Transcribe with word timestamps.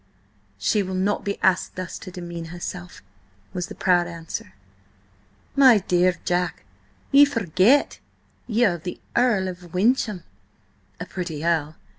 "She 0.57 0.81
will 0.81 0.95
not 0.95 1.23
be 1.23 1.37
asked 1.43 1.75
thus 1.75 1.99
to 1.99 2.09
demean 2.09 2.45
herself," 2.45 3.03
was 3.53 3.67
the 3.67 3.75
proud 3.75 4.07
answer. 4.07 4.55
"My 5.55 5.77
dear 5.77 6.15
Jack, 6.25 6.63
ye 7.11 7.23
forget 7.23 7.99
ye 8.47 8.65
are 8.65 8.79
the 8.79 8.99
Earl 9.15 9.47
of 9.47 9.75
Wyncham." 9.75 10.23
"A 10.99 11.05
pretty 11.05 11.45
earl! 11.45 11.75